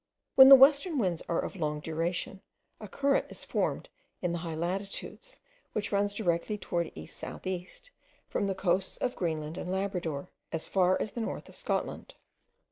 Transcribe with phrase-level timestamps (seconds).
[0.33, 2.41] When the western winds are of long duration,
[2.79, 3.87] a current is formed
[4.19, 5.39] in the high latitudes,
[5.73, 7.91] which runs directly towards east south east,
[8.27, 12.15] from the coasts of Greenland and Labrador, as far as the north of Scotland.